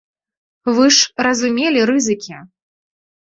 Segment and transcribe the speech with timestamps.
[0.77, 2.35] Вы ж разумелі рызыкі.